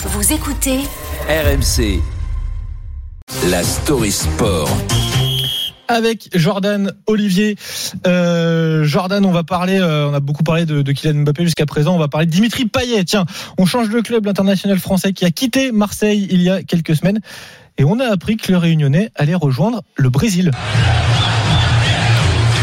[0.00, 0.78] Vous écoutez
[1.28, 2.00] RMC.
[3.50, 4.68] La story sport.
[5.88, 7.56] avec Jordan Olivier.
[8.06, 11.66] Euh, Jordan, on va parler, euh, on a beaucoup parlé de, de Kylian Mbappé jusqu'à
[11.66, 13.04] présent, on va parler de Dimitri Payet.
[13.04, 13.26] Tiens,
[13.58, 17.18] on change de club, l'international français qui a quitté Marseille il y a quelques semaines.
[17.76, 20.52] Et on a appris que le Réunionnais allait rejoindre le Brésil.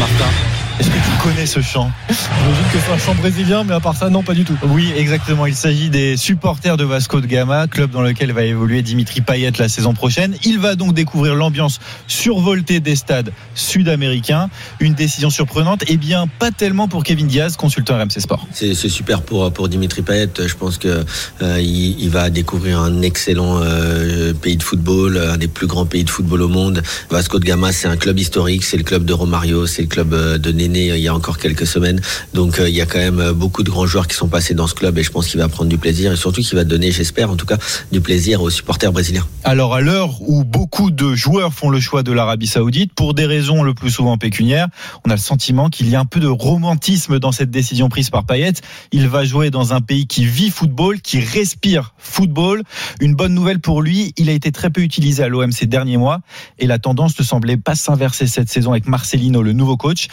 [0.00, 0.49] Martin,
[0.80, 3.94] est-ce que tu connais ce chant J'imagine que c'est un chant brésilien, mais à part
[3.94, 4.56] ça, non, pas du tout.
[4.68, 5.44] Oui, exactement.
[5.44, 9.52] Il s'agit des supporters de Vasco de Gama, club dans lequel va évoluer Dimitri Payet
[9.58, 10.34] la saison prochaine.
[10.42, 14.48] Il va donc découvrir l'ambiance survoltée des stades sud-américains.
[14.80, 18.46] Une décision surprenante Eh bien, pas tellement pour Kevin Diaz, consultant RMC Sport.
[18.52, 20.30] C'est super pour pour Dimitri Payet.
[20.38, 21.04] Je pense que
[21.42, 25.84] euh, il, il va découvrir un excellent euh, pays de football, un des plus grands
[25.84, 26.82] pays de football au monde.
[27.10, 30.14] Vasco de Gama, c'est un club historique, c'est le club de Romario, c'est le club
[30.14, 32.00] euh, de Néné euh, il y a encore quelques semaines.
[32.34, 34.54] Donc euh, il y a quand même euh, beaucoup de grands joueurs qui sont passés
[34.54, 36.64] dans ce club et je pense qu'il va prendre du plaisir et surtout qu'il va
[36.64, 37.58] donner, j'espère en tout cas,
[37.92, 39.26] du plaisir aux supporters brésiliens.
[39.44, 43.26] Alors, à l'heure où beaucoup de joueurs font le choix de l'Arabie Saoudite, pour des
[43.26, 44.68] raisons le plus souvent pécuniaires,
[45.04, 48.10] on a le sentiment qu'il y a un peu de romantisme dans cette décision prise
[48.10, 48.52] par Payet.
[48.92, 52.62] Il va jouer dans un pays qui vit football, qui respire football.
[53.00, 55.96] Une bonne nouvelle pour lui, il a été très peu utilisé à l'OM ces derniers
[55.96, 56.20] mois
[56.58, 60.08] et la tendance ne semblait pas s'inverser cette saison avec Marcelino, le nouveau coach,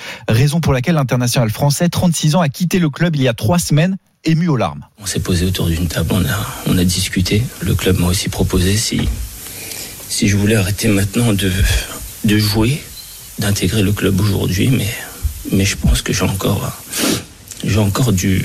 [0.62, 3.98] pour laquelle l'international français, 36 ans, a quitté le club il y a trois semaines,
[4.24, 4.86] ému aux larmes.
[5.02, 7.44] On s'est posé autour d'une table, on a, on a discuté.
[7.62, 9.08] Le club m'a aussi proposé si,
[10.10, 11.52] si je voulais arrêter maintenant de,
[12.24, 12.82] de jouer,
[13.40, 14.90] d'intégrer le club aujourd'hui, mais,
[15.52, 16.72] mais je pense que j'ai encore,
[17.64, 18.44] j'ai encore du,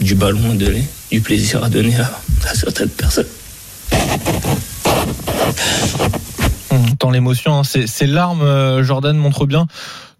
[0.00, 3.26] du ballon à donner, du plaisir à donner à, à certaines personnes.
[7.10, 7.58] L'émotion.
[7.58, 7.62] hein.
[7.64, 9.66] Ces, larmes, euh, Jordan montre bien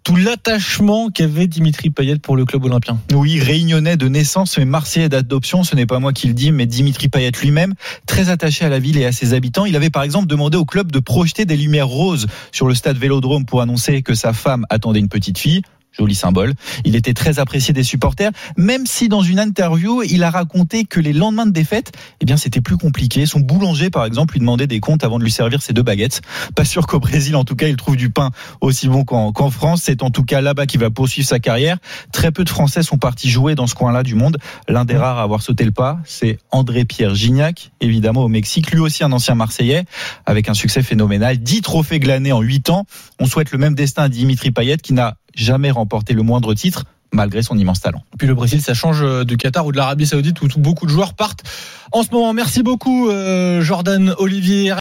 [0.03, 2.99] tout l'attachement qu'avait Dimitri Payet pour le club olympien.
[3.11, 6.67] Oui, réunionnais de naissance, mais marseillais d'adoption, ce n'est pas moi qui le dis, mais
[6.67, 7.73] Dimitri Payet lui-même,
[8.05, 9.65] très attaché à la ville et à ses habitants.
[9.65, 12.97] Il avait par exemple demandé au club de projeter des lumières roses sur le stade
[12.97, 15.63] Vélodrome pour annoncer que sa femme attendait une petite fille.
[15.97, 16.53] Joli symbole.
[16.83, 20.99] Il était très apprécié des supporters, même si dans une interview, il a raconté que
[20.99, 21.91] les lendemains de défaite,
[22.21, 23.25] eh bien, c'était plus compliqué.
[23.25, 26.21] Son boulanger, par exemple, lui demandait des comptes avant de lui servir ses deux baguettes.
[26.55, 29.81] Pas sûr qu'au Brésil, en tout cas, il trouve du pain aussi bon qu'en France.
[29.83, 31.77] C'est en tout cas là-bas qu'il va poursuivre sa carrière.
[32.11, 34.37] Très peu de Français sont partis jouer dans ce coin-là du monde.
[34.67, 38.71] L'un des rares à avoir sauté le pas, c'est André-Pierre Gignac, évidemment au Mexique.
[38.71, 39.85] Lui aussi un ancien Marseillais,
[40.25, 41.37] avec un succès phénoménal.
[41.37, 42.85] 10 trophées glanés en 8 ans.
[43.19, 46.85] On souhaite le même destin à Dimitri Payet, qui n'a jamais remporté le moindre titre
[47.15, 48.03] malgré son immense talent.
[48.17, 50.91] Puis le Brésil, ça change euh, du Qatar ou de l'Arabie Saoudite où beaucoup de
[50.91, 51.43] joueurs partent
[51.91, 52.33] en ce moment.
[52.33, 54.71] Merci beaucoup, euh, Jordan Olivier.